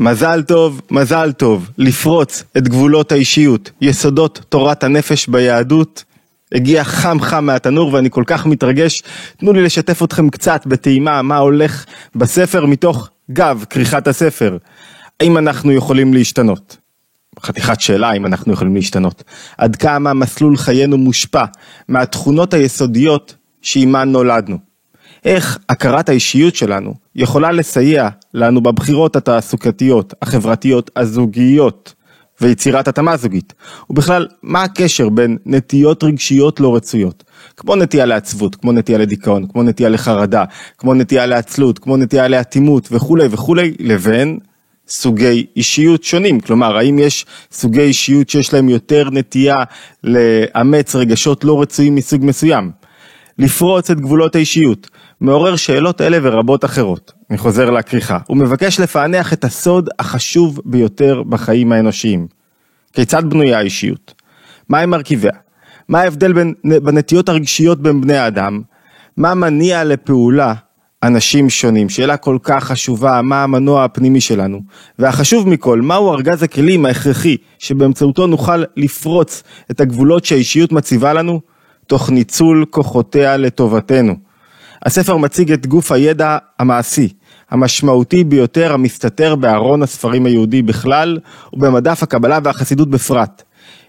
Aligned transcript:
מזל 0.00 0.42
טוב, 0.42 0.80
מזל 0.90 1.32
טוב, 1.32 1.70
לפרוץ 1.78 2.44
את 2.58 2.68
גבולות 2.68 3.12
האישיות, 3.12 3.70
יסודות 3.80 4.40
תורת 4.48 4.84
הנפש 4.84 5.28
ביהדות. 5.28 6.04
הגיע 6.54 6.84
חם 6.84 7.20
חם 7.20 7.44
מהתנור 7.44 7.94
ואני 7.94 8.10
כל 8.10 8.24
כך 8.26 8.46
מתרגש. 8.46 9.02
תנו 9.36 9.52
לי 9.52 9.62
לשתף 9.62 10.02
אתכם 10.02 10.30
קצת 10.30 10.66
בטעימה 10.66 11.22
מה 11.22 11.36
הולך 11.36 11.84
בספר 12.14 12.66
מתוך 12.66 13.08
גב 13.30 13.64
כריכת 13.70 14.08
הספר. 14.08 14.56
האם 15.20 15.38
אנחנו 15.38 15.72
יכולים 15.72 16.14
להשתנות? 16.14 16.76
חתיכת 17.40 17.80
שאלה 17.80 18.12
אם 18.12 18.26
אנחנו 18.26 18.52
יכולים 18.52 18.74
להשתנות. 18.74 19.22
עד 19.58 19.76
כמה 19.76 20.12
מסלול 20.12 20.56
חיינו 20.56 20.98
מושפע 20.98 21.44
מהתכונות 21.88 22.54
היסודיות 22.54 23.34
שעימן 23.62 24.08
נולדנו. 24.12 24.67
איך 25.28 25.58
הכרת 25.68 26.08
האישיות 26.08 26.54
שלנו 26.54 26.94
יכולה 27.16 27.52
לסייע 27.52 28.08
לנו 28.34 28.60
בבחירות 28.60 29.16
התעסוקתיות, 29.16 30.14
החברתיות, 30.22 30.90
הזוגיות 30.96 31.94
ויצירת 32.40 32.88
התאמה 32.88 33.16
זוגית. 33.16 33.54
ובכלל, 33.90 34.26
מה 34.42 34.62
הקשר 34.62 35.08
בין 35.08 35.36
נטיות 35.46 36.04
רגשיות 36.04 36.60
לא 36.60 36.76
רצויות, 36.76 37.24
כמו 37.56 37.76
נטייה 37.76 38.06
לעצבות, 38.06 38.56
כמו 38.56 38.72
נטייה 38.72 38.98
לדיכאון, 38.98 39.46
כמו 39.52 39.62
נטייה 39.62 39.88
לחרדה, 39.88 40.44
כמו 40.78 40.94
נטייה 40.94 41.26
לעצלות, 41.26 41.78
כמו 41.78 41.96
נטייה 41.96 42.28
לאטימות 42.28 42.88
וכולי 42.92 43.28
וכולי, 43.30 43.74
לבין 43.78 44.38
סוגי 44.88 45.46
אישיות 45.56 46.04
שונים, 46.04 46.40
כלומר 46.40 46.76
האם 46.76 46.98
יש 46.98 47.26
סוגי 47.52 47.80
אישיות 47.80 48.30
שיש 48.30 48.54
להם 48.54 48.68
יותר 48.68 49.10
נטייה 49.10 49.56
לאמץ 50.04 50.94
רגשות 50.94 51.44
לא 51.44 51.62
רצויים 51.62 51.94
מסוג 51.94 52.24
מסוים, 52.24 52.70
לפרוץ 53.38 53.90
את 53.90 54.00
גבולות 54.00 54.34
האישיות, 54.34 54.90
מעורר 55.20 55.56
שאלות 55.56 56.00
אלה 56.00 56.18
ורבות 56.22 56.64
אחרות. 56.64 57.12
אני 57.30 57.38
חוזר 57.38 57.70
לכריכה. 57.70 58.18
הוא 58.26 58.36
מבקש 58.36 58.80
לפענח 58.80 59.32
את 59.32 59.44
הסוד 59.44 59.88
החשוב 59.98 60.60
ביותר 60.64 61.22
בחיים 61.22 61.72
האנושיים. 61.72 62.26
כיצד 62.92 63.30
בנויה 63.30 63.58
האישיות? 63.58 64.14
מהם 64.68 64.90
מרכיביה? 64.90 65.32
מה 65.88 66.00
ההבדל 66.00 66.32
בין, 66.32 66.54
בנטיות 66.64 67.28
הרגשיות 67.28 67.82
בין 67.82 68.00
בני 68.00 68.16
האדם? 68.16 68.62
מה 69.16 69.34
מניע 69.34 69.84
לפעולה 69.84 70.54
אנשים 71.02 71.50
שונים? 71.50 71.88
שאלה 71.88 72.16
כל 72.16 72.38
כך 72.42 72.64
חשובה, 72.64 73.22
מה 73.22 73.42
המנוע 73.42 73.84
הפנימי 73.84 74.20
שלנו? 74.20 74.60
והחשוב 74.98 75.48
מכל, 75.48 75.80
מהו 75.80 76.12
ארגז 76.12 76.42
הכלים 76.42 76.86
ההכרחי 76.86 77.36
שבאמצעותו 77.58 78.26
נוכל 78.26 78.62
לפרוץ 78.76 79.42
את 79.70 79.80
הגבולות 79.80 80.24
שהאישיות 80.24 80.72
מציבה 80.72 81.12
לנו? 81.12 81.40
תוך 81.88 82.10
ניצול 82.10 82.64
כוחותיה 82.70 83.36
לטובתנו. 83.36 84.14
הספר 84.86 85.16
מציג 85.16 85.52
את 85.52 85.66
גוף 85.66 85.92
הידע 85.92 86.38
המעשי, 86.58 87.08
המשמעותי 87.50 88.24
ביותר 88.24 88.72
המסתתר 88.72 89.34
בארון 89.36 89.82
הספרים 89.82 90.26
היהודי 90.26 90.62
בכלל, 90.62 91.18
ובמדף 91.52 92.02
הקבלה 92.02 92.38
והחסידות 92.44 92.90
בפרט. 92.90 93.42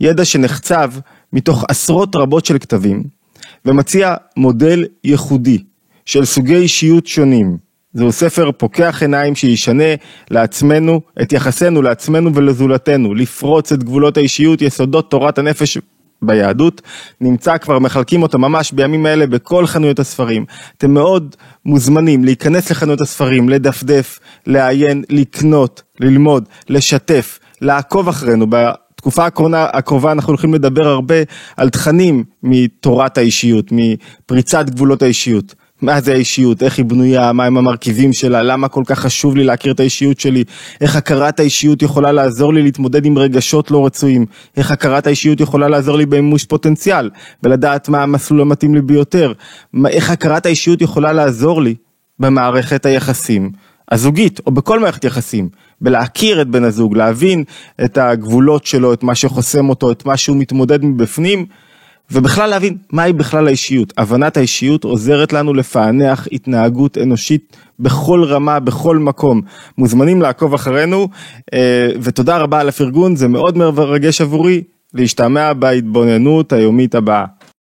ידע 0.00 0.24
שנחצב 0.24 0.90
מתוך 1.32 1.64
עשרות 1.68 2.16
רבות 2.16 2.44
של 2.44 2.58
כתבים, 2.58 3.02
ומציע 3.64 4.14
מודל 4.36 4.84
ייחודי 5.04 5.58
של 6.06 6.24
סוגי 6.24 6.56
אישיות 6.56 7.06
שונים. 7.06 7.56
זהו 7.92 8.12
ספר 8.12 8.50
פוקח 8.52 8.98
עיניים 9.02 9.34
שישנה 9.34 9.94
לעצמנו, 10.30 11.00
את 11.22 11.32
יחסנו 11.32 11.82
לעצמנו 11.82 12.34
ולזולתנו, 12.34 13.14
לפרוץ 13.14 13.72
את 13.72 13.84
גבולות 13.84 14.16
האישיות, 14.16 14.62
יסודות 14.62 15.10
תורת 15.10 15.38
הנפש 15.38 15.78
ביהדות, 16.22 16.82
נמצא 17.20 17.58
כבר, 17.58 17.78
מחלקים 17.78 18.22
אותו 18.22 18.38
ממש 18.38 18.72
בימים 18.72 19.06
האלה 19.06 19.26
בכל 19.26 19.66
חנויות 19.66 19.98
הספרים. 19.98 20.44
אתם 20.78 20.94
מאוד 20.94 21.36
מוזמנים 21.64 22.24
להיכנס 22.24 22.70
לחנויות 22.70 23.00
הספרים, 23.00 23.48
לדפדף, 23.48 24.20
לעיין, 24.46 25.04
לקנות, 25.10 25.82
ללמוד, 26.00 26.48
לשתף, 26.68 27.38
לעקוב 27.60 28.08
אחרינו. 28.08 28.46
בתקופה 28.50 29.26
הקרובה, 29.26 29.64
הקרובה 29.72 30.12
אנחנו 30.12 30.30
הולכים 30.30 30.54
לדבר 30.54 30.88
הרבה 30.88 31.14
על 31.56 31.70
תכנים 31.70 32.24
מתורת 32.42 33.18
האישיות, 33.18 33.72
מפריצת 33.72 34.70
גבולות 34.70 35.02
האישיות. 35.02 35.54
מה 35.82 36.00
זה 36.00 36.12
האישיות, 36.12 36.62
איך 36.62 36.78
היא 36.78 36.84
בנויה, 36.84 37.32
מהם 37.32 37.56
המרכיבים 37.56 38.12
שלה, 38.12 38.42
למה 38.42 38.68
כל 38.68 38.82
כך 38.86 38.98
חשוב 38.98 39.36
לי 39.36 39.44
להכיר 39.44 39.72
את 39.72 39.80
האישיות 39.80 40.20
שלי, 40.20 40.44
איך 40.80 40.96
הכרת 40.96 41.40
האישיות 41.40 41.82
יכולה 41.82 42.12
לעזור 42.12 42.54
לי 42.54 42.62
להתמודד 42.62 43.04
עם 43.04 43.18
רגשות 43.18 43.70
לא 43.70 43.86
רצויים, 43.86 44.26
איך 44.56 44.70
הכרת 44.70 45.06
האישיות 45.06 45.40
יכולה 45.40 45.68
לעזור 45.68 45.96
לי 45.96 46.06
במימוש 46.06 46.44
פוטנציאל, 46.44 47.10
ולדעת 47.42 47.88
מה 47.88 48.02
המסלול 48.02 48.40
המתאים 48.40 48.74
לי 48.74 48.82
ביותר, 48.82 49.32
איך 49.86 50.10
הכרת 50.10 50.46
האישיות 50.46 50.82
יכולה 50.82 51.12
לעזור 51.12 51.62
לי 51.62 51.74
במערכת 52.18 52.86
היחסים 52.86 53.50
הזוגית, 53.90 54.40
או 54.46 54.52
בכל 54.52 54.80
מערכת 54.80 55.04
יחסים, 55.04 55.48
בלהכיר 55.80 56.42
את 56.42 56.48
בן 56.48 56.64
הזוג, 56.64 56.96
להבין 56.96 57.44
את 57.84 57.98
הגבולות 57.98 58.66
שלו, 58.66 58.92
את 58.92 59.02
מה 59.02 59.14
שחוסם 59.14 59.68
אותו, 59.68 59.92
את 59.92 60.06
מה 60.06 60.16
שהוא 60.16 60.36
מתמודד 60.36 60.84
מבפנים, 60.84 61.46
ובכלל 62.12 62.50
להבין 62.50 62.76
מהי 62.92 63.12
בכלל 63.12 63.46
האישיות. 63.46 63.92
הבנת 63.98 64.36
האישיות 64.36 64.84
עוזרת 64.84 65.32
לנו 65.32 65.54
לפענח 65.54 66.28
התנהגות 66.32 66.98
אנושית 66.98 67.56
בכל 67.80 68.24
רמה, 68.24 68.60
בכל 68.60 68.98
מקום. 68.98 69.42
מוזמנים 69.78 70.22
לעקוב 70.22 70.54
אחרינו, 70.54 71.08
אה, 71.54 71.90
ותודה 72.02 72.38
רבה 72.38 72.60
על 72.60 72.68
הפרגון, 72.68 73.16
זה 73.16 73.28
מאוד 73.28 73.58
מרגש 73.58 74.20
עבורי 74.20 74.62
להשתמע 74.94 75.52
בהתבוננות 75.52 76.52
היומית 76.52 76.94
הבאה. 76.94 77.24